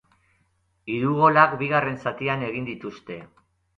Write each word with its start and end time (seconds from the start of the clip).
Hiru 0.93 1.11
golak 1.19 1.53
bigarren 1.59 1.99
zatian 2.07 2.47
egin 2.49 2.67
dituzte. 2.71 3.19